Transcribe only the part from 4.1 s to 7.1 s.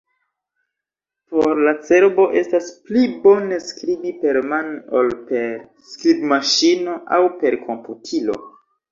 permane ol per skribmaŝino